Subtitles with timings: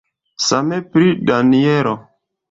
[0.45, 1.93] Same pri Danjelo.